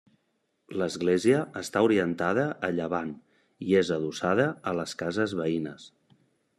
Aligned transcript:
L'església 0.81 1.41
està 1.61 1.83
orientada 1.89 2.47
a 2.69 2.71
llevant 2.79 3.13
i 3.69 3.79
és 3.85 3.95
adossada 4.01 4.51
a 4.73 4.77
les 4.83 5.01
cases 5.05 5.41
veïnes. 5.43 5.91